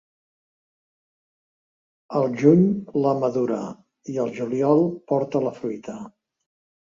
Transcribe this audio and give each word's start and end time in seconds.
El 2.19 2.23
juny 2.39 2.63
la 3.03 3.13
madura 3.25 3.59
i 4.13 4.17
el 4.23 4.33
juliol 4.39 4.83
porta 5.13 5.43
la 5.49 5.53
fruita. 5.61 5.99